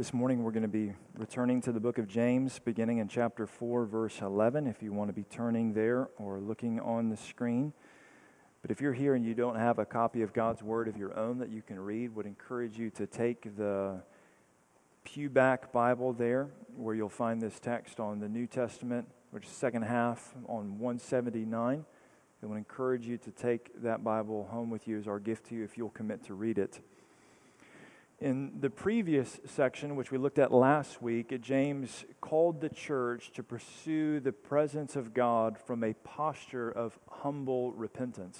[0.00, 3.46] This morning we're going to be returning to the book of James, beginning in chapter
[3.46, 7.74] 4, verse 11, if you want to be turning there or looking on the screen.
[8.62, 11.14] But if you're here and you don't have a copy of God's Word of your
[11.18, 14.00] own that you can read, would encourage you to take the
[15.04, 19.82] Pewback Bible there, where you'll find this text on the New Testament, which is second
[19.82, 21.84] half on 179.
[22.42, 25.54] I would encourage you to take that Bible home with you as our gift to
[25.54, 26.80] you if you'll commit to read it.
[28.20, 33.42] In the previous section, which we looked at last week, James called the church to
[33.42, 38.38] pursue the presence of God from a posture of humble repentance.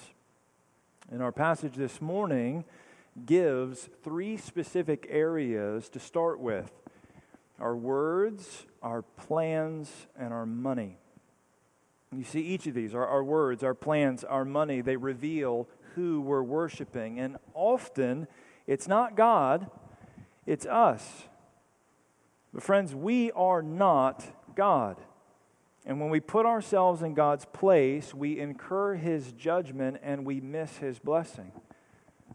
[1.09, 2.63] And our passage this morning
[3.25, 6.71] gives three specific areas to start with
[7.59, 10.99] our words, our plans, and our money.
[12.15, 16.21] You see, each of these, our, our words, our plans, our money, they reveal who
[16.21, 17.19] we're worshiping.
[17.19, 18.27] And often,
[18.67, 19.69] it's not God,
[20.45, 21.23] it's us.
[22.53, 24.23] But, friends, we are not
[24.55, 24.97] God.
[25.85, 30.77] And when we put ourselves in God's place, we incur His judgment and we miss
[30.77, 31.51] His blessing.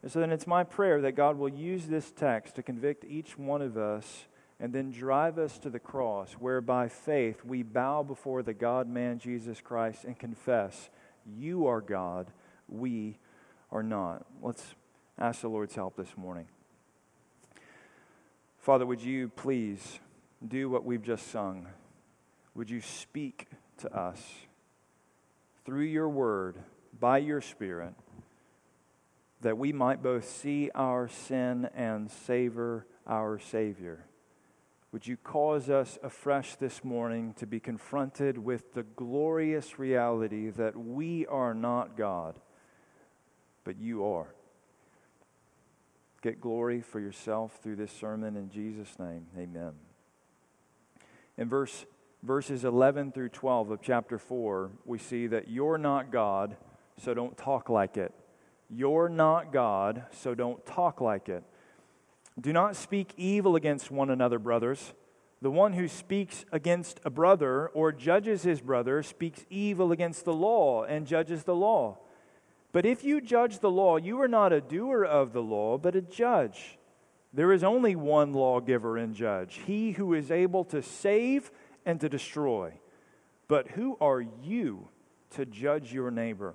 [0.02, 3.38] And so then it's my prayer that God will use this text to convict each
[3.38, 4.26] one of us
[4.58, 8.88] and then drive us to the cross, where by faith we bow before the God
[8.88, 10.88] man Jesus Christ and confess,
[11.26, 12.28] You are God,
[12.68, 13.18] we
[13.70, 14.24] are not.
[14.40, 14.74] Let's
[15.18, 16.46] ask the Lord's help this morning.
[18.58, 19.98] Father, would you please
[20.46, 21.68] do what we've just sung?
[22.54, 24.22] Would you speak to us
[25.64, 26.56] through your word,
[26.98, 27.94] by your Spirit,
[29.40, 34.04] that we might both see our sin and savor our Savior?
[34.92, 40.76] Would you cause us afresh this morning to be confronted with the glorious reality that
[40.76, 42.38] we are not God,
[43.64, 44.35] but you are?
[46.22, 49.26] Get glory for yourself through this sermon in Jesus' name.
[49.38, 49.72] Amen.
[51.36, 51.84] In verse,
[52.22, 56.56] verses 11 through 12 of chapter 4, we see that you're not God,
[56.98, 58.12] so don't talk like it.
[58.68, 61.44] You're not God, so don't talk like it.
[62.40, 64.92] Do not speak evil against one another, brothers.
[65.42, 70.32] The one who speaks against a brother or judges his brother speaks evil against the
[70.32, 71.98] law and judges the law.
[72.76, 75.96] But if you judge the law, you are not a doer of the law, but
[75.96, 76.76] a judge.
[77.32, 81.50] There is only one lawgiver and judge, he who is able to save
[81.86, 82.74] and to destroy.
[83.48, 84.90] But who are you
[85.30, 86.54] to judge your neighbor?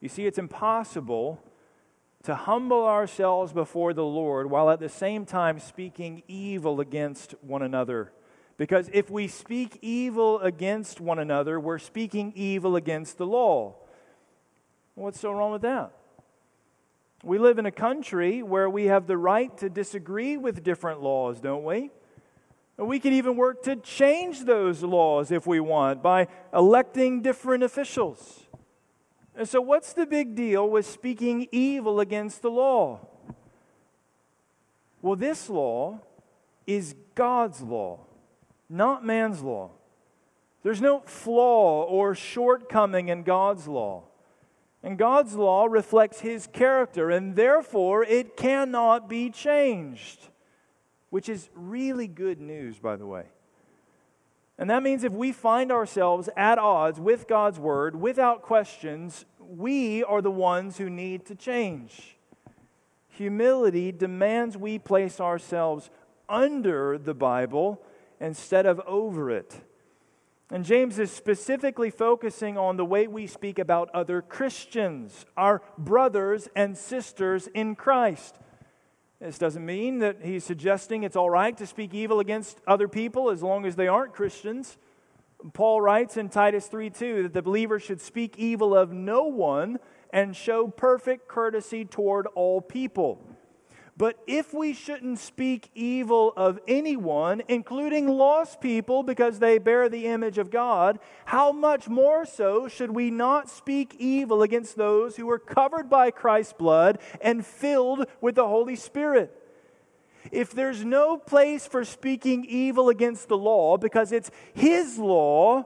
[0.00, 1.40] You see, it's impossible
[2.24, 7.62] to humble ourselves before the Lord while at the same time speaking evil against one
[7.62, 8.10] another.
[8.56, 13.76] Because if we speak evil against one another, we're speaking evil against the law.
[14.96, 15.92] What's so wrong with that?
[17.22, 21.38] We live in a country where we have the right to disagree with different laws,
[21.38, 21.90] don't we?
[22.78, 28.46] We can even work to change those laws if we want by electing different officials.
[29.34, 33.06] And so, what's the big deal with speaking evil against the law?
[35.02, 36.00] Well, this law
[36.66, 38.00] is God's law,
[38.70, 39.72] not man's law.
[40.62, 44.04] There's no flaw or shortcoming in God's law.
[44.86, 50.28] And God's law reflects His character, and therefore it cannot be changed,
[51.10, 53.24] which is really good news, by the way.
[54.56, 60.04] And that means if we find ourselves at odds with God's word without questions, we
[60.04, 62.16] are the ones who need to change.
[63.08, 65.90] Humility demands we place ourselves
[66.28, 67.82] under the Bible
[68.20, 69.62] instead of over it.
[70.50, 76.48] And James is specifically focusing on the way we speak about other Christians, our brothers
[76.54, 78.38] and sisters in Christ.
[79.20, 83.30] This doesn't mean that he's suggesting it's all right to speak evil against other people
[83.30, 84.76] as long as they aren't Christians.
[85.52, 89.78] Paul writes in Titus 3 2 that the believer should speak evil of no one
[90.12, 93.25] and show perfect courtesy toward all people.
[93.98, 100.06] But if we shouldn't speak evil of anyone, including lost people, because they bear the
[100.06, 105.30] image of God, how much more so should we not speak evil against those who
[105.30, 109.32] are covered by Christ's blood and filled with the Holy Spirit?
[110.30, 115.64] If there's no place for speaking evil against the law because it's His law,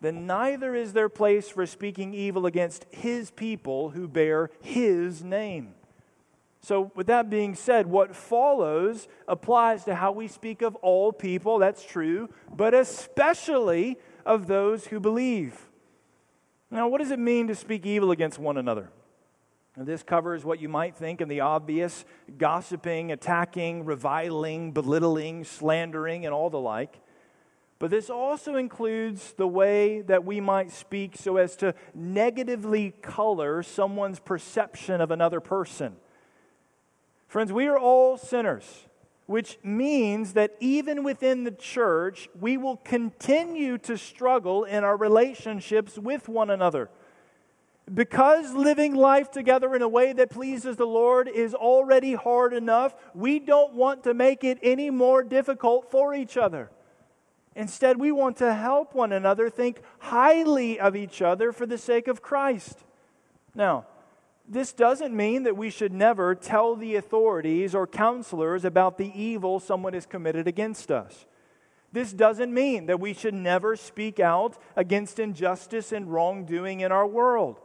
[0.00, 5.74] then neither is there place for speaking evil against His people who bear His name.
[6.64, 11.58] So, with that being said, what follows applies to how we speak of all people,
[11.58, 15.68] that's true, but especially of those who believe.
[16.70, 18.88] Now, what does it mean to speak evil against one another?
[19.76, 22.06] this covers what you might think of the obvious
[22.38, 26.98] gossiping, attacking, reviling, belittling, slandering, and all the like.
[27.78, 33.62] But this also includes the way that we might speak so as to negatively color
[33.62, 35.96] someone's perception of another person.
[37.34, 38.86] Friends, we are all sinners,
[39.26, 45.98] which means that even within the church, we will continue to struggle in our relationships
[45.98, 46.90] with one another.
[47.92, 52.94] Because living life together in a way that pleases the Lord is already hard enough,
[53.14, 56.70] we don't want to make it any more difficult for each other.
[57.56, 62.06] Instead, we want to help one another think highly of each other for the sake
[62.06, 62.84] of Christ.
[63.56, 63.86] Now,
[64.46, 69.58] this doesn't mean that we should never tell the authorities or counselors about the evil
[69.58, 71.24] someone has committed against us.
[71.92, 77.06] This doesn't mean that we should never speak out against injustice and wrongdoing in our
[77.06, 77.60] world.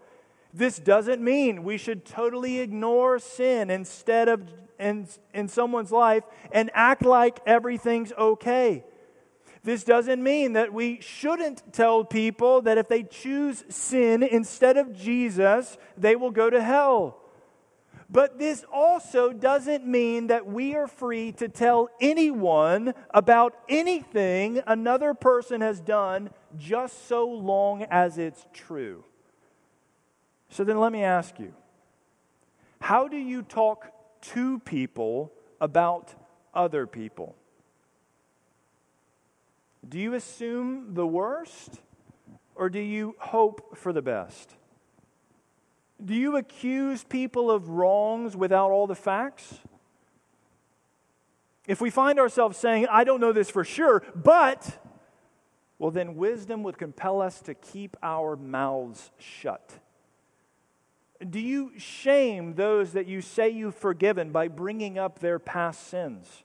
[0.53, 4.47] This doesn't mean we should totally ignore sin instead of
[4.79, 8.83] in, in someone's life and act like everything's okay.
[9.69, 14.97] This doesn't mean that we shouldn't tell people that if they choose sin instead of
[14.97, 17.19] Jesus, they will go to hell.
[18.09, 25.13] But this also doesn't mean that we are free to tell anyone about anything another
[25.13, 29.03] person has done just so long as it's true.
[30.49, 31.53] So then let me ask you
[32.81, 33.91] how do you talk
[34.33, 35.31] to people
[35.61, 36.15] about
[36.55, 37.35] other people?
[39.87, 41.79] Do you assume the worst
[42.55, 44.55] or do you hope for the best?
[46.03, 49.59] Do you accuse people of wrongs without all the facts?
[51.67, 54.79] If we find ourselves saying, I don't know this for sure, but,
[55.77, 59.79] well, then wisdom would compel us to keep our mouths shut.
[61.27, 66.43] Do you shame those that you say you've forgiven by bringing up their past sins?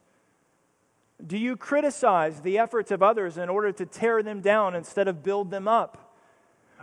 [1.24, 5.22] Do you criticize the efforts of others in order to tear them down instead of
[5.22, 6.14] build them up?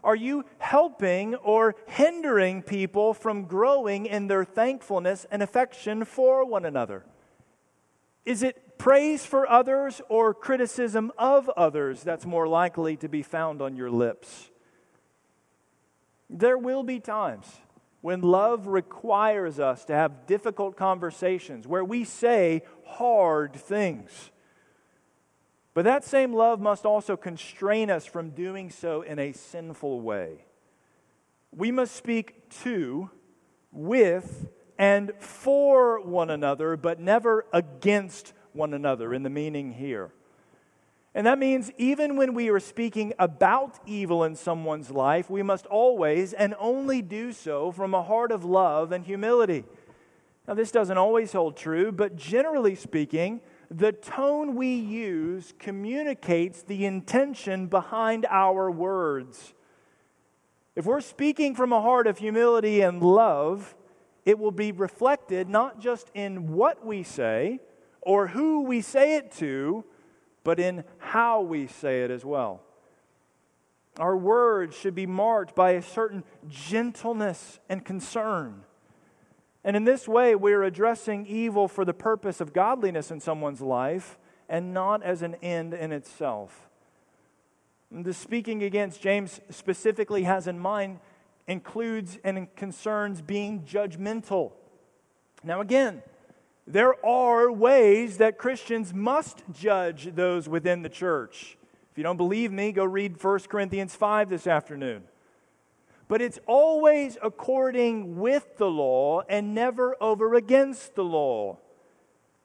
[0.04, 6.66] Are you helping or hindering people from growing in their thankfulness and affection for one
[6.66, 7.04] another?
[8.26, 13.62] Is it praise for others or criticism of others that's more likely to be found
[13.62, 14.50] on your lips?
[16.30, 17.46] There will be times
[18.02, 24.32] when love requires us to have difficult conversations, where we say hard things.
[25.74, 30.46] But that same love must also constrain us from doing so in a sinful way.
[31.52, 33.10] We must speak to,
[33.72, 40.12] with, and for one another, but never against one another in the meaning here.
[41.14, 45.66] And that means even when we are speaking about evil in someone's life, we must
[45.66, 49.66] always and only do so from a heart of love and humility.
[50.48, 56.86] Now, this doesn't always hold true, but generally speaking, the tone we use communicates the
[56.86, 59.54] intention behind our words.
[60.76, 63.76] If we're speaking from a heart of humility and love,
[64.26, 67.60] it will be reflected not just in what we say
[68.02, 69.84] or who we say it to,
[70.44, 72.62] but in how we say it as well.
[74.00, 78.64] Our words should be marked by a certain gentleness and concern.
[79.64, 84.18] And in this way, we're addressing evil for the purpose of godliness in someone's life
[84.50, 86.70] and not as an end in itself.
[87.92, 91.00] The speaking against James specifically has in mind
[91.48, 94.54] includes and concerns being judgmental.
[95.44, 96.02] Now, again,
[96.68, 101.58] there are ways that Christians must judge those within the church.
[101.92, 105.04] If you don't believe me, go read 1 Corinthians 5 this afternoon.
[106.08, 111.58] But it's always according with the law and never over against the law.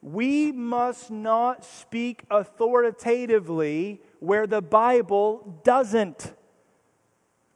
[0.02, 6.32] We must not speak authoritatively where the Bible doesn't.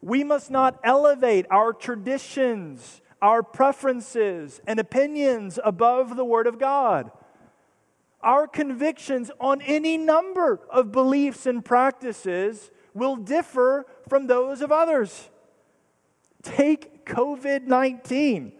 [0.01, 7.11] We must not elevate our traditions our preferences and opinions above the Word of God.
[8.21, 15.29] Our convictions on any number of beliefs and practices will differ from those of others.
[16.43, 18.53] Take COVID 19,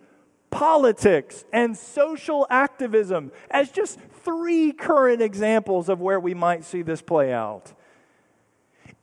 [0.49, 7.01] politics, and social activism as just three current examples of where we might see this
[7.01, 7.73] play out.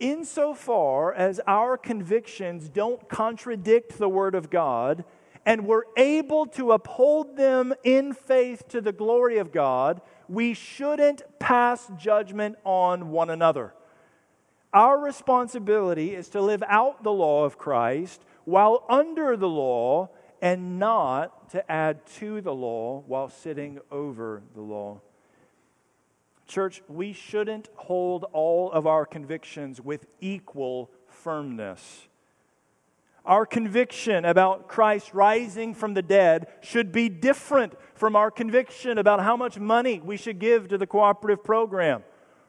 [0.00, 5.04] Insofar as our convictions don't contradict the Word of God,
[5.48, 11.22] and we're able to uphold them in faith to the glory of God, we shouldn't
[11.38, 13.72] pass judgment on one another.
[14.74, 20.10] Our responsibility is to live out the law of Christ while under the law
[20.42, 25.00] and not to add to the law while sitting over the law.
[26.46, 32.07] Church, we shouldn't hold all of our convictions with equal firmness.
[33.28, 39.20] Our conviction about Christ rising from the dead should be different from our conviction about
[39.20, 42.04] how much money we should give to the cooperative program,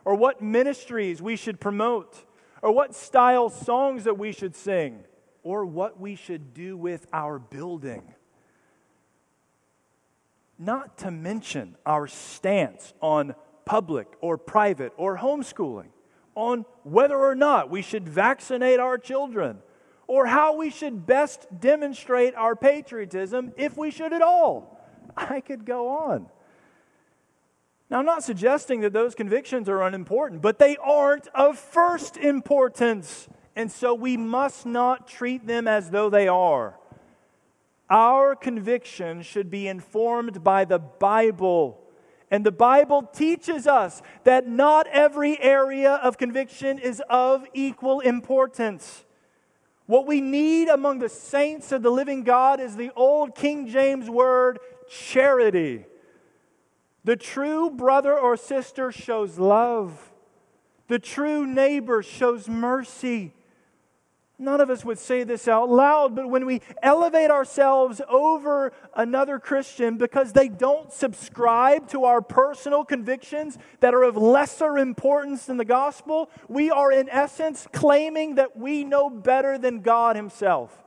[0.05, 2.23] or what ministries we should promote,
[2.61, 5.03] or what style songs that we should sing,
[5.43, 8.13] or what we should do with our building.
[10.57, 15.89] Not to mention our stance on public or private or homeschooling,
[16.35, 19.61] on whether or not we should vaccinate our children
[20.09, 24.83] or how we should best demonstrate our patriotism, if we should at all.
[25.15, 26.25] I could go on.
[27.91, 33.29] Now, I'm not suggesting that those convictions are unimportant, but they aren't of first importance.
[33.55, 36.79] And so we must not treat them as though they are.
[37.87, 41.79] Our convictions should be informed by the Bible.
[42.31, 49.05] And the Bible teaches us that not every area of conviction is of equal importance.
[49.89, 54.07] What we need among the saints of the living God is the old King James
[54.07, 55.83] word charity.
[57.05, 60.11] The true brother or sister shows love,
[60.89, 63.33] the true neighbor shows mercy.
[64.41, 69.37] None of us would say this out loud, but when we elevate ourselves over another
[69.37, 75.57] Christian because they don't subscribe to our personal convictions that are of lesser importance than
[75.57, 80.85] the gospel, we are in essence claiming that we know better than God Himself.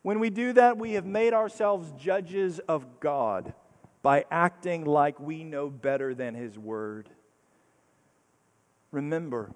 [0.00, 3.52] When we do that, we have made ourselves judges of God
[4.00, 7.10] by acting like we know better than His Word.
[8.90, 9.52] Remember,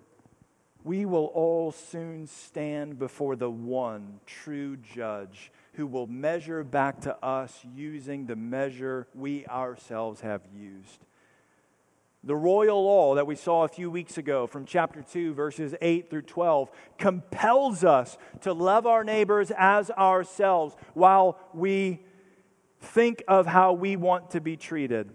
[0.84, 7.24] we will all soon stand before the one true judge who will measure back to
[7.24, 11.04] us using the measure we ourselves have used.
[12.22, 16.10] The royal law that we saw a few weeks ago from chapter 2, verses 8
[16.10, 22.04] through 12, compels us to love our neighbors as ourselves while we
[22.80, 25.10] think of how we want to be treated.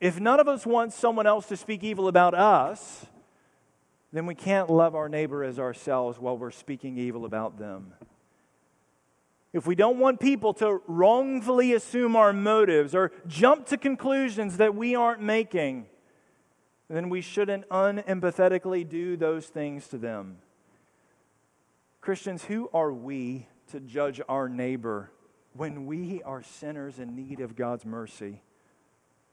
[0.00, 3.06] If none of us wants someone else to speak evil about us,
[4.12, 7.94] then we can't love our neighbor as ourselves while we're speaking evil about them.
[9.52, 14.74] If we don't want people to wrongfully assume our motives or jump to conclusions that
[14.74, 15.86] we aren't making,
[16.88, 20.38] then we shouldn't unempathetically do those things to them.
[22.02, 25.10] Christians, who are we to judge our neighbor
[25.54, 28.42] when we are sinners in need of God's mercy?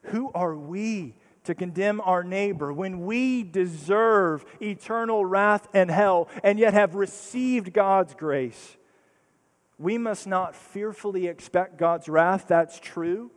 [0.04, 6.58] Who are we to condemn our neighbor when we deserve eternal wrath and hell and
[6.60, 8.78] yet have received God's grace?
[9.78, 13.32] We must not fearfully expect God's wrath, that's true,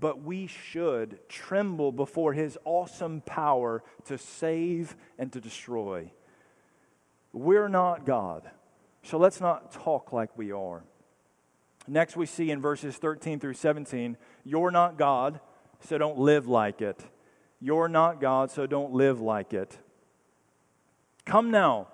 [0.00, 6.12] but we should tremble before his awesome power to save and to destroy.
[7.32, 8.50] We're not God,
[9.02, 10.84] so let's not talk like we are.
[11.88, 15.40] Next, we see in verses 13 through 17, you're not God
[15.80, 17.04] so don't live like it.
[17.60, 19.78] You're not God, so don't live like it.
[21.24, 21.88] Come now.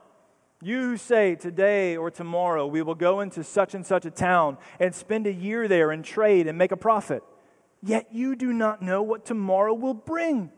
[0.60, 4.58] You who say today or tomorrow we will go into such and such a town
[4.78, 7.24] and spend a year there and trade and make a profit,
[7.82, 10.52] yet you do not know what tomorrow will bring.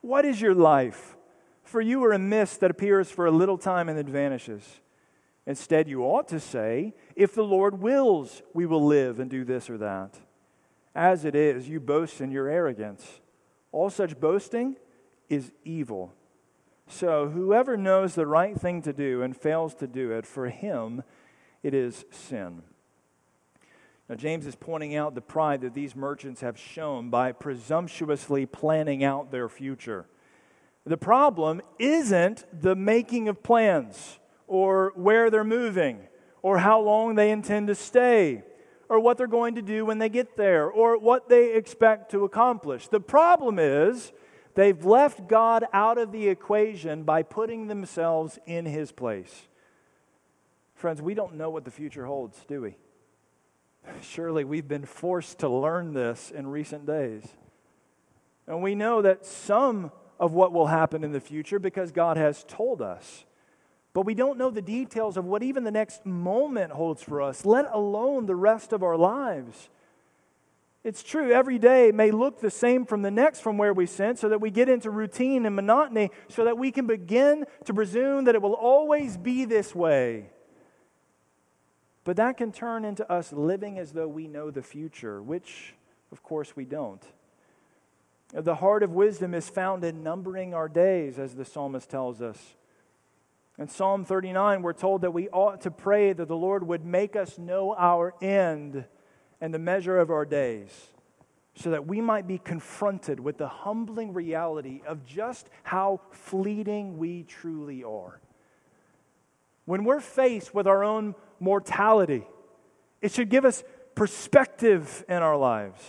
[0.00, 1.16] What is your life?
[1.64, 4.80] For you are a mist that appears for a little time and then vanishes.
[5.46, 9.68] Instead, you ought to say, If the Lord wills, we will live and do this
[9.68, 10.18] or that.
[10.94, 13.20] As it is, you boast in your arrogance.
[13.70, 14.76] All such boasting
[15.28, 16.12] is evil.
[16.86, 21.02] So, whoever knows the right thing to do and fails to do it, for him
[21.62, 22.62] it is sin.
[24.08, 29.02] Now, James is pointing out the pride that these merchants have shown by presumptuously planning
[29.02, 30.06] out their future.
[30.84, 36.08] The problem isn't the making of plans or where they're moving
[36.42, 38.42] or how long they intend to stay
[38.92, 42.24] or what they're going to do when they get there or what they expect to
[42.24, 42.88] accomplish.
[42.88, 44.12] The problem is
[44.54, 49.48] they've left God out of the equation by putting themselves in his place.
[50.74, 52.76] Friends, we don't know what the future holds, do we?
[54.02, 57.26] Surely we've been forced to learn this in recent days.
[58.46, 62.44] And we know that some of what will happen in the future because God has
[62.46, 63.24] told us.
[63.94, 67.44] But we don't know the details of what even the next moment holds for us,
[67.44, 69.68] let alone the rest of our lives.
[70.84, 74.16] It's true, every day may look the same from the next from where we sin,
[74.16, 78.24] so that we get into routine and monotony, so that we can begin to presume
[78.24, 80.30] that it will always be this way.
[82.04, 85.74] But that can turn into us living as though we know the future, which,
[86.10, 87.02] of course, we don't.
[88.32, 92.54] The heart of wisdom is found in numbering our days, as the psalmist tells us.
[93.62, 97.14] In Psalm 39, we're told that we ought to pray that the Lord would make
[97.14, 98.84] us know our end
[99.40, 100.88] and the measure of our days,
[101.54, 107.22] so that we might be confronted with the humbling reality of just how fleeting we
[107.22, 108.20] truly are.
[109.64, 112.26] When we're faced with our own mortality,
[113.00, 113.62] it should give us
[113.94, 115.80] perspective in our lives.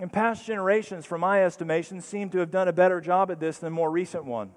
[0.00, 3.58] And past generations, from my estimation, seem to have done a better job at this
[3.58, 4.52] than more recent one.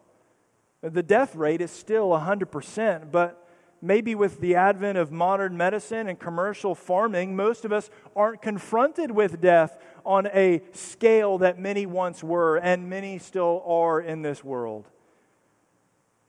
[0.85, 3.47] The death rate is still 100%, but
[3.81, 9.09] maybe with the advent of modern medicine and commercial farming, most of us aren't confronted
[9.09, 14.43] with death on a scale that many once were and many still are in this
[14.43, 14.87] world.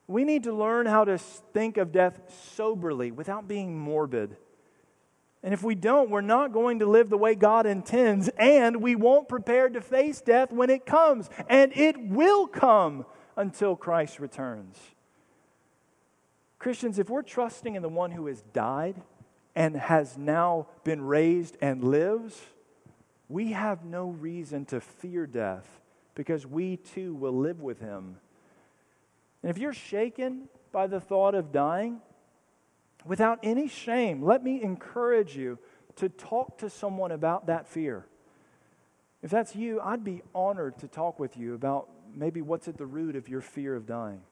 [0.07, 2.19] We need to learn how to think of death
[2.55, 4.39] soberly without being morbid.
[5.43, 8.97] And if we don't, we're not going to live the way God intends, and we
[8.97, 11.29] won't prepare to face death when it comes.
[11.47, 13.05] And it will come
[13.37, 14.79] until Christ returns.
[16.59, 19.01] Christians, if we're trusting in the one who has died
[19.55, 22.41] and has now been raised and lives,
[23.29, 25.81] we have no reason to fear death
[26.15, 28.17] because we too will live with him
[29.47, 32.01] and if you're shaken by the thought of dying,
[33.05, 35.61] without any shame, let me encourage you
[35.95, 38.07] to talk to someone about that fear.
[39.23, 42.87] If that's you, I'd be honored to talk with you about maybe what's at the
[42.87, 44.23] root of your fear of dying.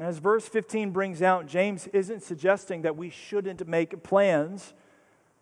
[0.00, 4.74] As verse 15 brings out, James isn't suggesting that we shouldn't make plans,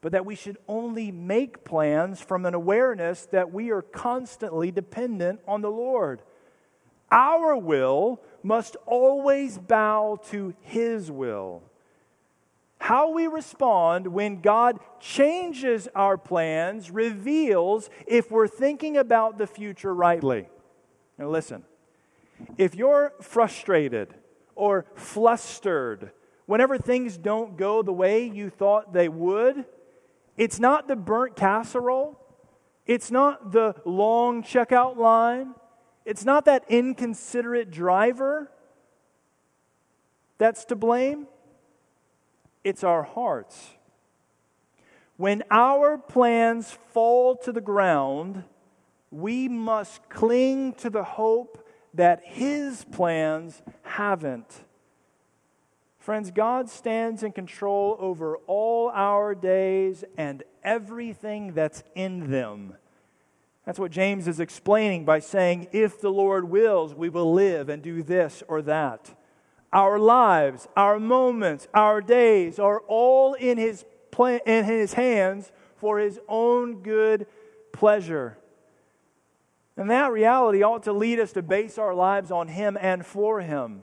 [0.01, 5.41] but that we should only make plans from an awareness that we are constantly dependent
[5.47, 6.23] on the Lord.
[7.11, 11.63] Our will must always bow to His will.
[12.79, 19.95] How we respond when God changes our plans reveals if we're thinking about the future
[19.95, 20.47] rightly.
[21.19, 21.65] Now, listen
[22.59, 24.15] if you're frustrated
[24.55, 26.11] or flustered
[26.45, 29.65] whenever things don't go the way you thought they would,
[30.37, 32.21] it's not the burnt casserole,
[32.87, 35.55] it's not the long checkout line.
[36.05, 38.49] It's not that inconsiderate driver
[40.39, 41.27] that's to blame,
[42.63, 43.71] it's our hearts.
[45.17, 48.45] When our plans fall to the ground,
[49.17, 54.65] we must cling to the hope that His plans haven't.
[55.99, 62.75] Friends, God stands in control over all our days and everything that's in them.
[63.65, 67.83] That's what James is explaining by saying, if the Lord wills, we will live and
[67.83, 69.19] do this or that.
[69.73, 75.99] Our lives, our moments, our days are all in his, plan, in his hands for
[75.99, 77.27] his own good
[77.73, 78.39] pleasure.
[79.77, 83.41] And that reality ought to lead us to base our lives on him and for
[83.41, 83.83] him.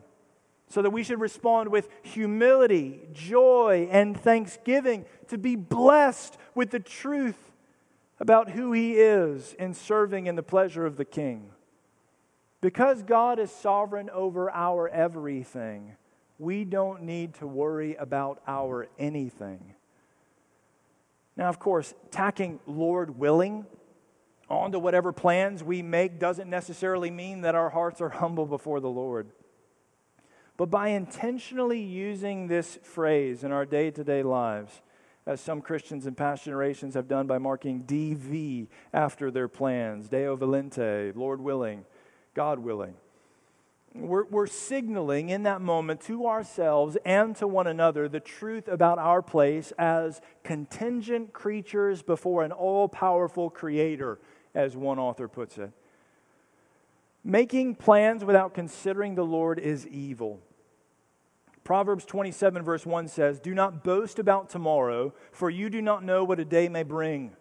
[0.70, 6.80] So that we should respond with humility, joy, and thanksgiving to be blessed with the
[6.80, 7.52] truth
[8.20, 11.52] about who he is in serving in the pleasure of the king.
[12.62, 15.96] Because God is sovereign over our everything,
[16.40, 19.76] we don't need to worry about our anything.
[21.36, 23.66] Now, of course, tacking Lord willing
[24.58, 28.90] onto whatever plans we make doesn't necessarily mean that our hearts are humble before the
[28.90, 29.32] Lord.
[30.58, 34.82] But by intentionally using this phrase in our day to day lives,
[35.26, 40.36] as some Christians in past generations have done by marking DV after their plans Deo
[40.36, 41.86] volente, Lord willing,
[42.34, 42.96] God willing.
[43.96, 48.98] We're, we're signaling in that moment to ourselves and to one another the truth about
[48.98, 54.20] our place as contingent creatures before an all powerful creator,
[54.54, 55.72] as one author puts it.
[57.24, 60.42] Making plans without considering the Lord is evil.
[61.64, 66.26] Proverbs 27, verse 1 says, Do not boast about tomorrow, for you do not know
[66.26, 67.36] what a day may bring.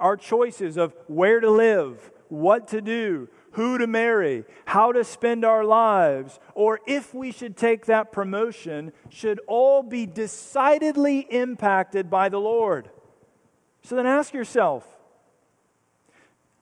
[0.00, 5.44] Our choices of where to live, what to do, who to marry, how to spend
[5.44, 12.28] our lives, or if we should take that promotion, should all be decidedly impacted by
[12.28, 12.90] the Lord.
[13.82, 14.93] So then ask yourself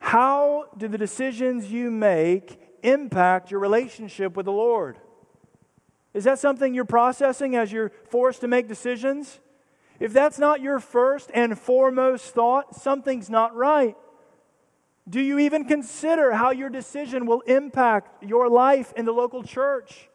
[0.03, 4.99] how do the decisions you make impact your relationship with the Lord?
[6.13, 9.39] Is that something you're processing as you're forced to make decisions?
[10.01, 13.97] If that's not your first and foremost thought, something's not right.
[15.09, 20.09] Do you even consider how your decision will impact your life in the local church?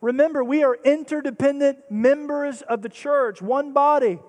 [0.00, 4.20] Remember, we are interdependent members of the church, one body,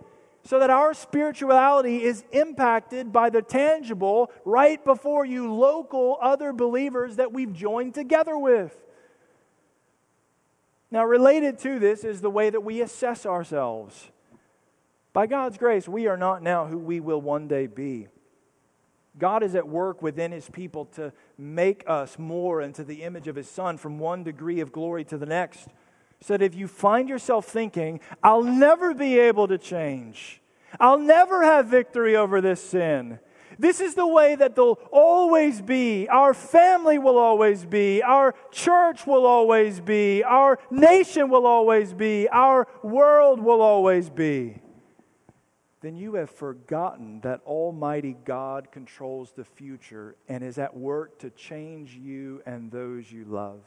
[0.47, 7.17] so that our spirituality is impacted by the tangible, right before you, local other believers
[7.17, 8.73] that we've joined together with.
[10.89, 14.09] Now, related to this is the way that we assess ourselves.
[15.11, 18.07] By God's grace, we are not now who we will one day be.
[19.19, 23.35] God is at work within his people to make us more into the image of
[23.35, 25.67] his son from one degree of glory to the next.
[26.25, 30.41] That if you find yourself thinking, I'll never be able to change,
[30.79, 33.19] I'll never have victory over this sin.
[33.59, 36.07] This is the way that they'll always be.
[36.09, 38.03] Our family will always be.
[38.03, 40.23] Our church will always be.
[40.23, 42.27] Our nation will always be.
[42.29, 44.61] Our world will always be
[45.81, 51.29] then you have forgotten that Almighty God controls the future and is at work to
[51.29, 53.61] change you and those you love.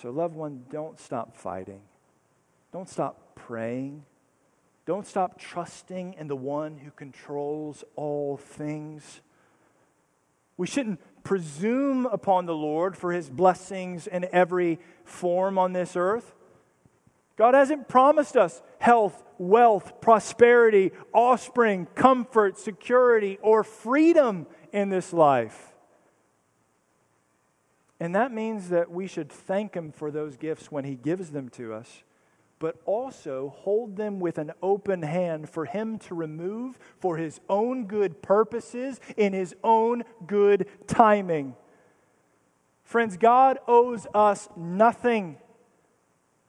[0.00, 1.80] So, loved one, don't stop fighting.
[2.72, 4.04] Don't stop praying.
[4.86, 9.20] Don't stop trusting in the one who controls all things.
[10.56, 16.32] We shouldn't presume upon the Lord for his blessings in every form on this earth.
[17.36, 25.74] God hasn't promised us health, wealth, prosperity, offspring, comfort, security, or freedom in this life.
[28.00, 31.48] And that means that we should thank Him for those gifts when He gives them
[31.50, 32.04] to us,
[32.58, 37.86] but also hold them with an open hand for Him to remove for His own
[37.86, 41.54] good purposes in His own good timing.
[42.84, 45.36] Friends, God owes us nothing.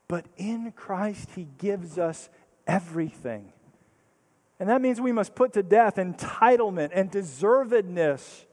[0.08, 2.30] But in Christ, He gives us
[2.66, 3.54] everything.
[4.60, 8.46] And that means we must put to death entitlement and deservedness.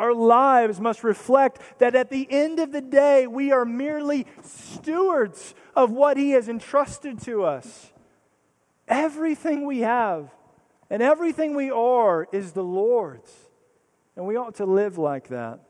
[0.00, 5.54] Our lives must reflect that at the end of the day, we are merely stewards
[5.76, 7.92] of what He has entrusted to us.
[8.88, 10.30] Everything we have
[10.88, 13.30] and everything we are is the Lord's.
[14.16, 15.60] And we ought to live like that.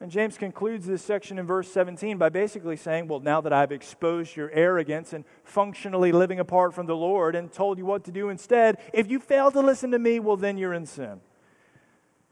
[0.00, 3.72] And James concludes this section in verse 17 by basically saying, Well, now that I've
[3.72, 8.12] exposed your arrogance and functionally living apart from the Lord and told you what to
[8.12, 11.22] do instead, if you fail to listen to me, well, then you're in sin.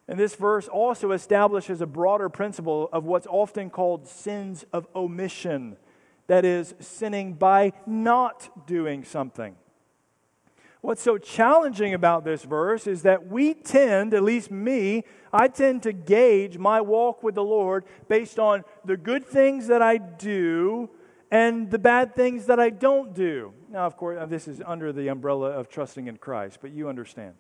[0.09, 5.77] And this verse also establishes a broader principle of what's often called sins of omission
[6.29, 9.57] that is, sinning by not doing something.
[10.81, 15.83] What's so challenging about this verse is that we tend, at least me, I tend
[15.83, 20.91] to gauge my walk with the Lord based on the good things that I do
[21.31, 23.53] and the bad things that I don't do.
[23.69, 27.35] Now, of course, this is under the umbrella of trusting in Christ, but you understand.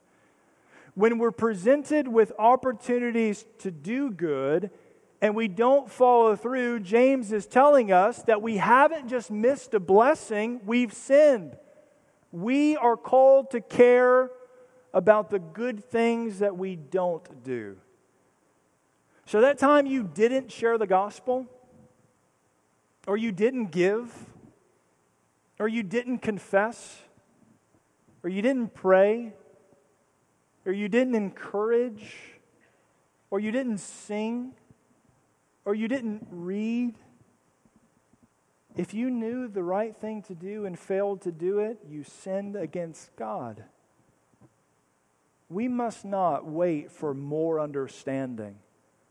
[0.96, 4.70] When we're presented with opportunities to do good
[5.20, 9.78] and we don't follow through, James is telling us that we haven't just missed a
[9.78, 11.58] blessing, we've sinned.
[12.32, 14.30] We are called to care
[14.94, 17.76] about the good things that we don't do.
[19.26, 21.44] So, that time you didn't share the gospel,
[23.06, 24.14] or you didn't give,
[25.58, 27.02] or you didn't confess,
[28.22, 29.34] or you didn't pray,
[30.66, 32.12] or you didn't encourage,
[33.30, 34.52] or you didn't sing,
[35.64, 36.94] or you didn't read,
[38.76, 42.56] if you knew the right thing to do and failed to do it, you sinned
[42.56, 43.64] against God.
[45.48, 48.56] We must not wait for more understanding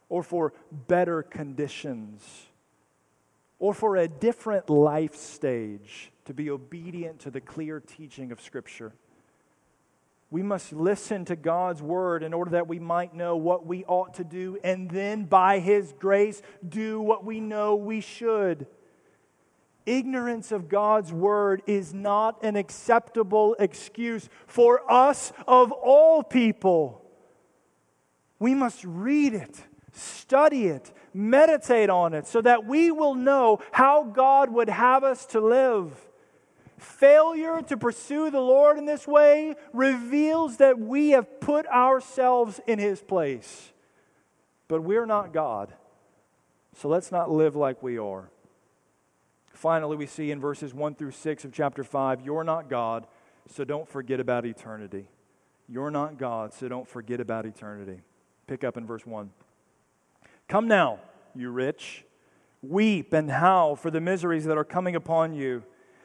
[0.07, 2.47] or for better conditions
[3.57, 8.93] or for a different life stage to be obedient to the clear teaching of Scripture.
[10.35, 14.15] We must listen to God's word in order that we might know what we ought
[14.15, 18.67] to do and then, by His grace, do what we know we should.
[19.85, 27.01] Ignorance of God's word is not an acceptable excuse for us of all people.
[28.37, 34.03] We must read it, study it, meditate on it, so that we will know how
[34.03, 35.93] God would have us to live.
[36.77, 42.79] Failure to pursue the Lord in this way reveals that we have put ourselves in
[42.79, 43.71] His place.
[44.67, 45.73] But we're not God.
[46.75, 48.29] So let's not live like we are.
[49.53, 53.07] Finally, we see in verses 1 through 6 of chapter 5 you're not God,
[53.47, 55.07] so don't forget about eternity.
[55.67, 58.01] You're not God, so don't forget about eternity.
[58.47, 59.31] Pick up in verse 1.
[60.47, 60.99] Come now,
[61.33, 62.03] you rich,
[62.61, 65.63] weep and howl for the miseries that are coming upon you.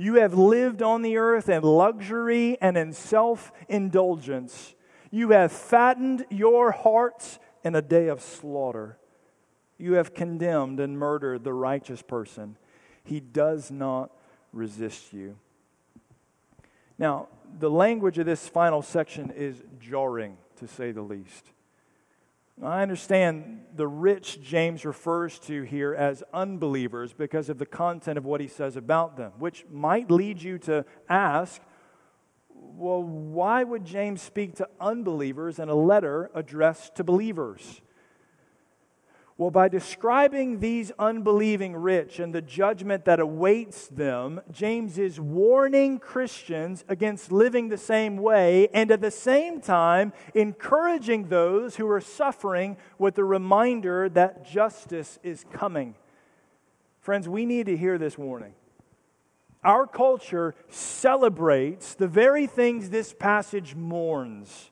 [0.00, 4.74] You have lived on the earth in luxury and in self indulgence.
[5.10, 8.96] You have fattened your hearts in a day of slaughter.
[9.76, 12.56] You have condemned and murdered the righteous person
[13.04, 14.10] he does not
[14.54, 15.36] resist you.
[16.98, 21.50] Now, the language of this final section is jarring, to say the least.
[22.62, 28.26] I understand the rich James refers to here as unbelievers because of the content of
[28.26, 31.62] what he says about them, which might lead you to ask,
[32.50, 37.80] well, why would James speak to unbelievers in a letter addressed to believers?
[39.40, 45.98] Well, by describing these unbelieving rich and the judgment that awaits them, James is warning
[45.98, 52.02] Christians against living the same way and at the same time encouraging those who are
[52.02, 55.94] suffering with the reminder that justice is coming.
[57.00, 58.52] Friends, we need to hear this warning.
[59.64, 64.69] Our culture celebrates the very things this passage mourns.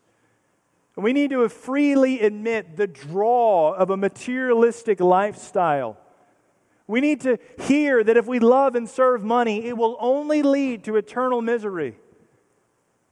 [0.99, 5.97] And we need to freely admit the draw of a materialistic lifestyle.
[6.89, 10.83] We need to hear that if we love and serve money, it will only lead
[10.87, 11.97] to eternal misery.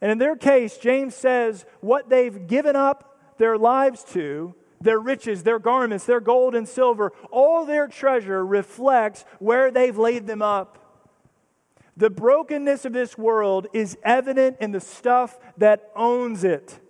[0.01, 5.45] And in their case, James says what they've given up their lives to, their riches,
[5.45, 11.05] their garments, their gold and silver, all their treasure reflects where they've laid them up.
[11.97, 16.81] The brokenness of this world is evident in the stuff that owns it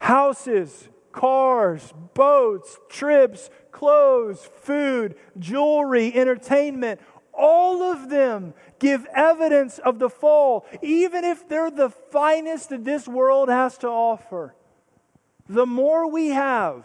[0.00, 7.00] houses, cars, boats, trips, clothes, food, jewelry, entertainment.
[7.32, 13.06] All of them give evidence of the fall, even if they're the finest that this
[13.06, 14.54] world has to offer.
[15.48, 16.84] The more we have,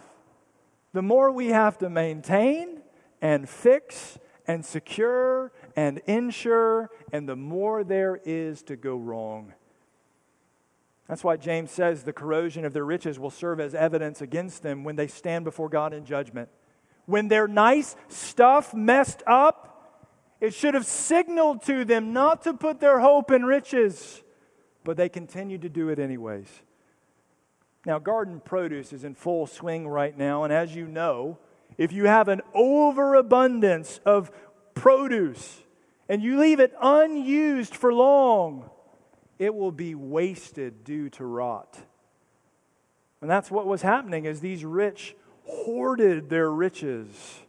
[0.92, 2.82] the more we have to maintain
[3.20, 9.52] and fix and secure and insure, and the more there is to go wrong.
[11.08, 14.82] That's why James says the corrosion of their riches will serve as evidence against them
[14.82, 16.48] when they stand before God in judgment.
[17.06, 20.02] When their nice stuff messed up,
[20.40, 24.22] it should have signaled to them not to put their hope in riches,
[24.84, 26.48] but they continued to do it anyways.
[27.86, 31.38] Now, garden produce is in full swing right now, and as you know,
[31.78, 34.32] if you have an overabundance of
[34.74, 35.62] produce
[36.08, 38.68] and you leave it unused for long,
[39.38, 41.78] it will be wasted due to rot.
[43.20, 47.40] And that's what was happening as these rich hoarded their riches.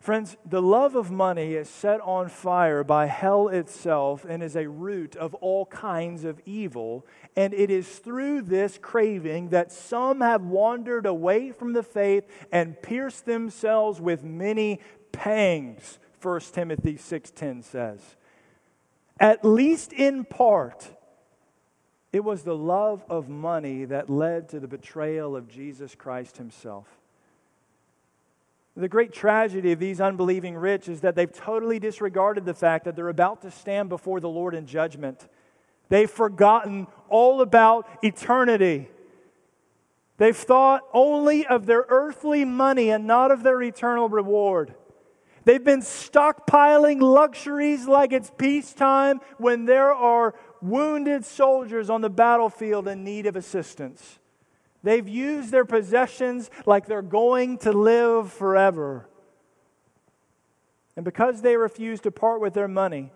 [0.00, 4.68] Friends, the love of money is set on fire by hell itself and is a
[4.68, 7.06] root of all kinds of evil.
[7.36, 12.82] And it is through this craving that some have wandered away from the faith and
[12.82, 14.80] pierced themselves with many
[15.12, 18.16] pangs, 1 Timothy 6:10 says
[19.18, 20.88] at least in part,
[22.12, 26.86] it was the love of money that led to the betrayal of Jesus Christ himself.
[28.76, 32.96] The great tragedy of these unbelieving rich is that they've totally disregarded the fact that
[32.96, 35.28] they're about to stand before the Lord in judgment.
[35.90, 38.88] They've forgotten all about eternity.
[40.16, 44.74] They've thought only of their earthly money and not of their eternal reward.
[45.44, 52.86] They've been stockpiling luxuries like it's peacetime when there are wounded soldiers on the battlefield
[52.86, 54.18] in need of assistance.
[54.84, 59.08] They've used their possessions like they're going to live forever.
[60.96, 63.10] And because they refuse to part with their money,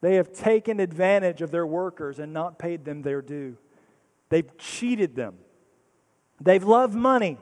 [0.00, 3.56] they have taken advantage of their workers and not paid them their due.
[4.28, 5.36] They've cheated them.
[6.40, 7.38] They've loved money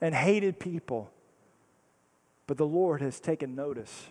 [0.00, 1.10] and hated people.
[2.46, 4.08] But the Lord has taken notice.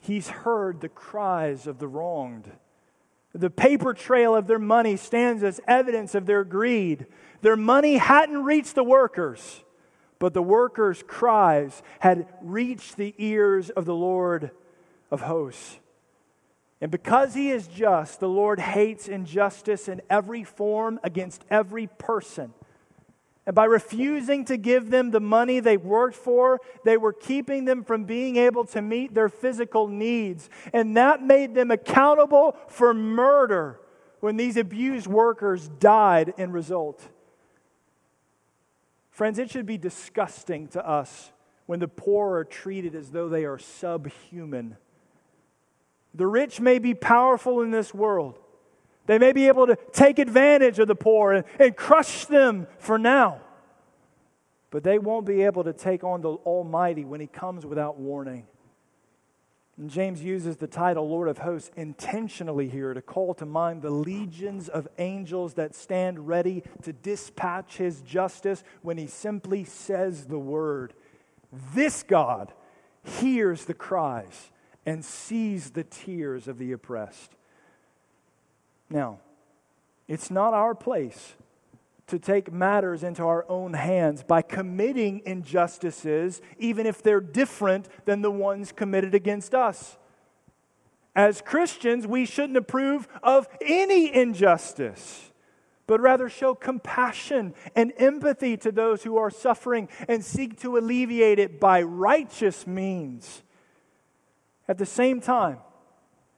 [0.00, 2.50] He's heard the cries of the wronged.
[3.32, 7.06] The paper trail of their money stands as evidence of their greed.
[7.40, 9.64] Their money hadn't reached the workers,
[10.18, 14.50] but the workers' cries had reached the ears of the Lord
[15.10, 15.78] of hosts.
[16.80, 22.52] And because he is just, the Lord hates injustice in every form against every person.
[23.46, 27.84] And by refusing to give them the money they worked for, they were keeping them
[27.84, 30.48] from being able to meet their physical needs.
[30.72, 33.80] And that made them accountable for murder
[34.20, 37.06] when these abused workers died in result.
[39.10, 41.30] Friends, it should be disgusting to us
[41.66, 44.76] when the poor are treated as though they are subhuman.
[46.14, 48.38] The rich may be powerful in this world.
[49.06, 52.98] They may be able to take advantage of the poor and, and crush them for
[52.98, 53.40] now.
[54.70, 58.46] But they won't be able to take on the Almighty when He comes without warning.
[59.76, 63.90] And James uses the title Lord of Hosts intentionally here to call to mind the
[63.90, 70.38] legions of angels that stand ready to dispatch his justice when he simply says the
[70.38, 70.94] word.
[71.74, 72.52] This God
[73.02, 74.52] hears the cries
[74.86, 77.34] and sees the tears of the oppressed.
[78.90, 79.20] Now,
[80.08, 81.34] it's not our place
[82.06, 88.20] to take matters into our own hands by committing injustices, even if they're different than
[88.20, 89.96] the ones committed against us.
[91.16, 95.30] As Christians, we shouldn't approve of any injustice,
[95.86, 101.38] but rather show compassion and empathy to those who are suffering and seek to alleviate
[101.38, 103.42] it by righteous means.
[104.66, 105.58] At the same time,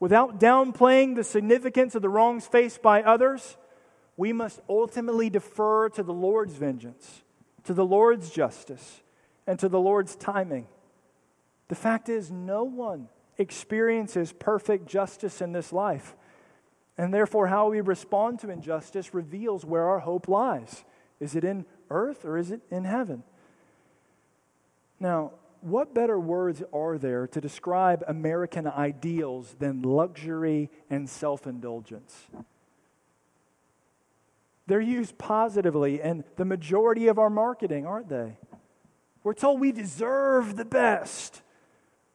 [0.01, 3.57] without downplaying the significance of the wrongs faced by others,
[4.17, 7.23] we must ultimately defer to the Lord's vengeance,
[7.65, 9.03] to the Lord's justice,
[9.47, 10.67] and to the Lord's timing.
[11.69, 16.17] The fact is, no one experiences perfect justice in this life.
[16.99, 20.85] And therefore, how we respond to injustice reveals where our hope lies.
[21.21, 23.23] Is it in earth or is it in heaven?
[24.99, 25.33] Now,
[25.67, 32.29] what better words are there to describe American ideals than luxury and self indulgence?
[34.69, 38.37] They're used positively in the majority of our marketing, aren't they?
[39.25, 41.43] We're told we deserve the best.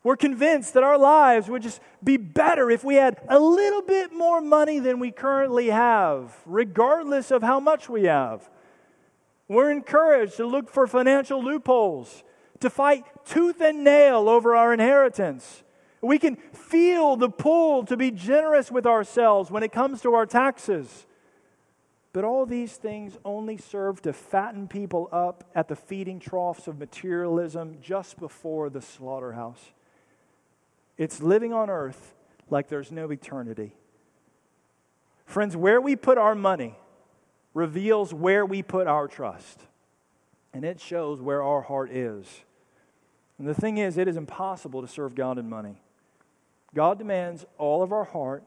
[0.04, 4.14] We're convinced that our lives would just be better if we had a little bit
[4.14, 8.50] more money than we currently have, regardless of how much we have.
[9.48, 12.24] We're encouraged to look for financial loopholes,
[12.62, 15.64] to fight tooth and nail over our inheritance.
[16.02, 20.26] We can feel the pull to be generous with ourselves when it comes to our
[20.26, 21.06] taxes.
[22.14, 26.78] But all these things only serve to fatten people up at the feeding troughs of
[26.78, 29.72] materialism just before the slaughterhouse.
[30.98, 32.16] It's living on earth
[32.50, 33.76] like there's no eternity.
[35.26, 36.76] Friends, where we put our money
[37.54, 39.62] reveals where we put our trust,
[40.54, 42.28] and it shows where our heart is.
[43.42, 45.82] And the thing is, it is impossible to serve God in money.
[46.76, 48.44] God demands all of our heart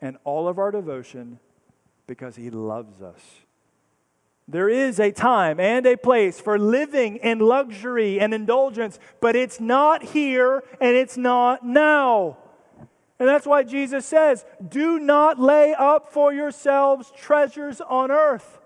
[0.00, 1.40] and all of our devotion
[2.06, 3.18] because He loves us.
[4.46, 9.58] There is a time and a place for living in luxury and indulgence, but it's
[9.58, 12.36] not here and it's not now.
[13.18, 18.60] And that's why Jesus says, Do not lay up for yourselves treasures on earth,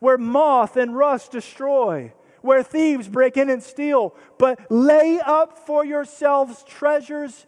[0.00, 5.84] where moth and rust destroy, where thieves break in and steal, but lay up for
[5.84, 7.46] yourselves treasures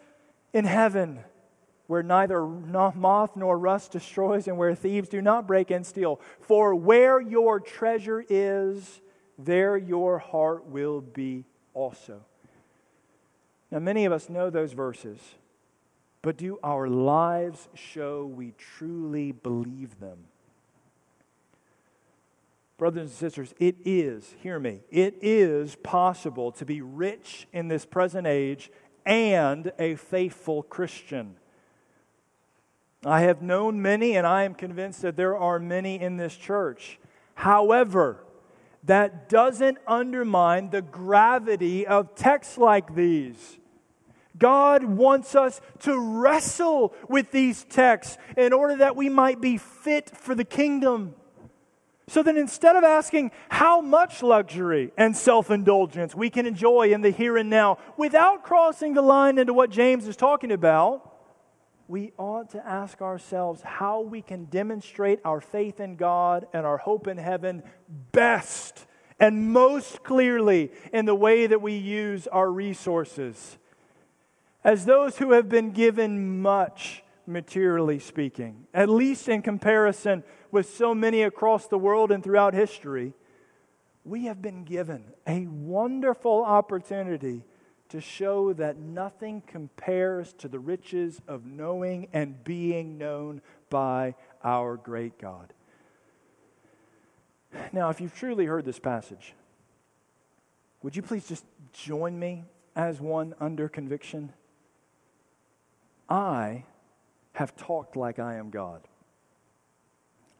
[0.53, 1.25] in heaven
[1.93, 6.19] where neither moth nor rust destroys, and where thieves do not break and steal.
[6.41, 9.03] For where your treasure is,
[9.37, 12.25] there your heart will be also.
[13.71, 15.19] Now, many of us know those verses,
[16.23, 20.19] but do our lives show we truly believe them?
[22.83, 27.87] Brothers and sisters, it is, hear me, it is possible to be rich in this
[27.87, 28.73] present age
[29.07, 31.37] and a faithful Christian.
[33.05, 36.99] I have known many, and I am convinced that there are many in this church.
[37.37, 38.25] However,
[38.83, 43.59] that doesn't undermine the gravity of texts like these.
[44.37, 50.11] God wants us to wrestle with these texts in order that we might be fit
[50.11, 51.15] for the kingdom.
[52.09, 57.01] So then instead of asking how much luxury and self indulgence we can enjoy in
[57.01, 61.09] the here and now without crossing the line into what James is talking about,
[61.89, 66.79] we ought to ask ourselves how we can demonstrate our faith in God and our
[66.79, 67.63] hope in heaven
[68.13, 68.87] best
[69.19, 73.59] and most clearly in the way that we use our resources.
[74.65, 80.95] As those who have been given much, materially speaking, at least in comparison with so
[80.95, 83.15] many across the world and throughout history,
[84.05, 87.43] we have been given a wonderful opportunity
[87.89, 93.41] to show that nothing compares to the riches of knowing and being known
[93.71, 95.53] by our great God.
[97.73, 99.35] Now, if you've truly heard this passage,
[100.83, 102.45] would you please just join me
[102.75, 104.33] as one under conviction?
[106.09, 106.65] I
[107.35, 108.83] have talked like I am God.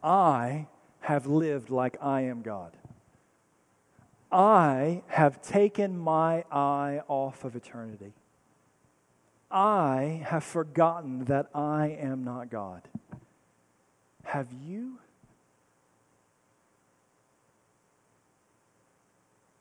[0.03, 0.67] I
[1.01, 2.75] have lived like I am God.
[4.31, 8.13] I have taken my eye off of eternity.
[9.51, 12.81] I have forgotten that I am not God.
[14.23, 14.97] Have you?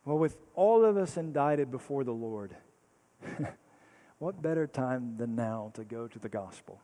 [0.04, 2.56] Well, with all of us indicted before the Lord,
[4.18, 6.80] what better time than now to go to the gospel?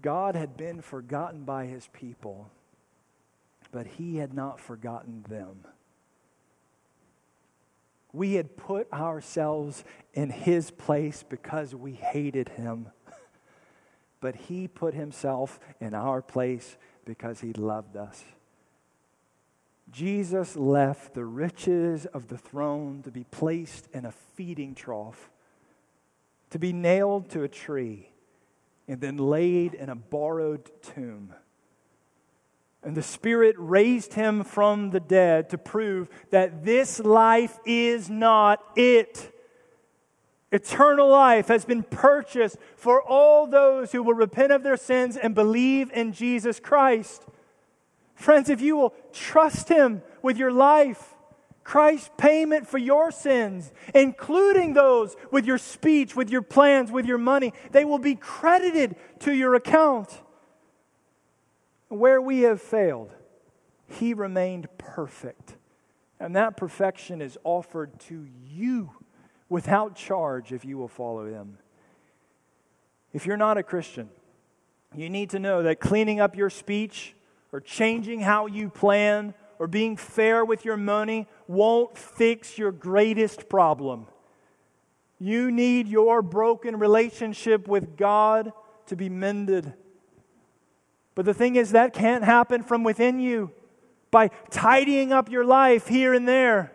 [0.00, 2.50] God had been forgotten by his people,
[3.72, 5.64] but he had not forgotten them.
[8.12, 9.84] We had put ourselves
[10.14, 12.88] in his place because we hated him.
[14.20, 18.24] But he put himself in our place because he loved us.
[19.92, 25.30] Jesus left the riches of the throne to be placed in a feeding trough,
[26.50, 28.10] to be nailed to a tree,
[28.88, 31.34] and then laid in a borrowed tomb.
[32.82, 38.64] And the Spirit raised him from the dead to prove that this life is not
[38.76, 39.34] it.
[40.50, 45.34] Eternal life has been purchased for all those who will repent of their sins and
[45.34, 47.26] believe in Jesus Christ.
[48.14, 51.14] Friends, if you will trust Him with your life,
[51.68, 57.18] Christ's payment for your sins, including those with your speech, with your plans, with your
[57.18, 60.22] money, they will be credited to your account.
[61.88, 63.12] Where we have failed,
[63.86, 65.56] He remained perfect.
[66.18, 68.92] And that perfection is offered to you
[69.50, 71.58] without charge if you will follow Him.
[73.12, 74.08] If you're not a Christian,
[74.96, 77.14] you need to know that cleaning up your speech,
[77.52, 83.48] or changing how you plan or being fair with your money won't fix your greatest
[83.48, 84.06] problem.
[85.18, 88.52] You need your broken relationship with God
[88.86, 89.72] to be mended.
[91.16, 93.50] But the thing is, that can't happen from within you
[94.12, 96.72] by tidying up your life here and there.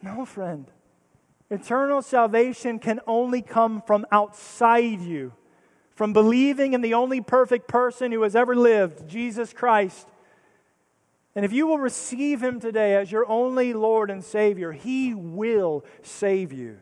[0.00, 0.70] No, friend.
[1.50, 5.32] Eternal salvation can only come from outside you
[5.98, 10.06] from believing in the only perfect person who has ever lived, Jesus Christ.
[11.38, 15.84] And if you will receive him today as your only Lord and Savior, he will
[16.02, 16.78] save you.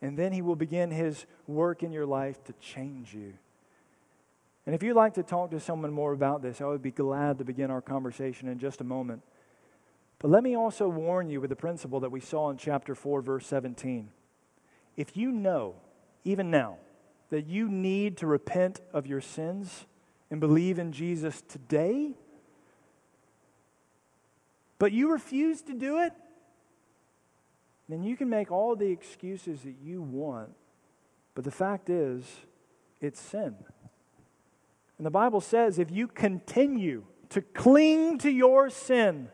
[0.00, 3.34] And then he will begin his work in your life to change you.
[4.66, 7.38] And if you'd like to talk to someone more about this, I would be glad
[7.38, 9.22] to begin our conversation in just a moment.
[10.18, 13.22] But let me also warn you with the principle that we saw in chapter 4,
[13.22, 14.08] verse 17.
[14.96, 15.76] If you know,
[16.24, 16.78] even now,
[17.30, 19.86] that you need to repent of your sins
[20.32, 22.16] and believe in Jesus today,
[24.82, 26.12] but you refuse to do it,
[27.88, 30.50] then you can make all the excuses that you want.
[31.36, 32.24] But the fact is,
[33.00, 33.54] it's sin.
[34.98, 39.28] And the Bible says if you continue to cling to your sin,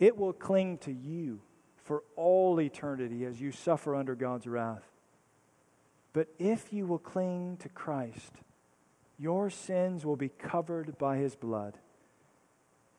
[0.00, 1.42] it will cling to you
[1.76, 4.90] for all eternity as you suffer under God's wrath.
[6.12, 8.32] But if you will cling to Christ,
[9.20, 11.78] your sins will be covered by his blood.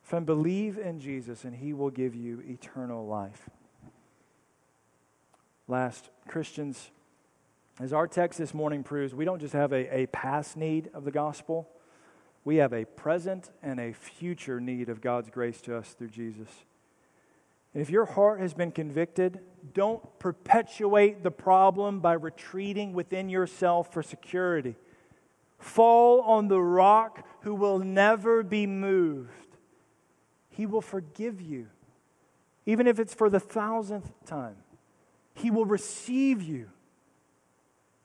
[0.04, 3.48] Friend, believe in Jesus and he will give you eternal life.
[5.66, 6.90] Last, Christians,
[7.80, 11.04] as our text this morning proves, we don't just have a, a past need of
[11.04, 11.68] the gospel,
[12.44, 16.50] we have a present and a future need of God's grace to us through Jesus.
[17.72, 19.40] And if your heart has been convicted,
[19.72, 24.76] don't perpetuate the problem by retreating within yourself for security.
[25.58, 29.53] Fall on the rock who will never be moved.
[30.56, 31.66] He will forgive you,
[32.64, 34.56] even if it's for the thousandth time.
[35.34, 36.70] He will receive you.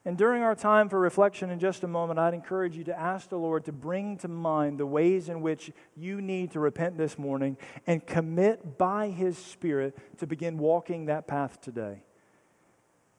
[0.03, 3.29] And during our time for reflection in just a moment, I'd encourage you to ask
[3.29, 7.19] the Lord to bring to mind the ways in which you need to repent this
[7.19, 12.01] morning and commit by His Spirit to begin walking that path today.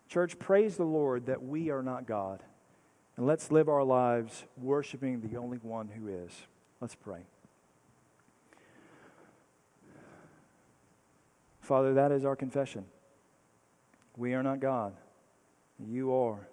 [0.09, 2.43] Church, praise the Lord that we are not God.
[3.17, 6.33] And let's live our lives worshiping the only one who is.
[6.81, 7.21] Let's pray.
[11.61, 12.85] Father, that is our confession.
[14.17, 14.95] We are not God.
[15.79, 16.49] You are.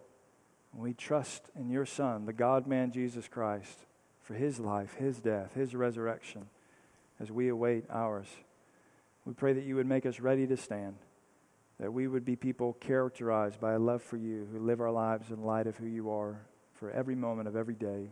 [0.73, 3.79] We trust in your Son, the God man Jesus Christ,
[4.21, 6.47] for his life, his death, his resurrection,
[7.19, 8.27] as we await ours.
[9.25, 10.95] We pray that you would make us ready to stand,
[11.79, 15.31] that we would be people characterized by a love for you, who live our lives
[15.31, 16.39] in light of who you are
[16.73, 18.09] for every moment of every day,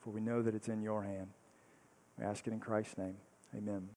[0.00, 1.28] for we know that it's in your hand.
[2.18, 3.16] We ask it in Christ's name.
[3.56, 3.86] Amen.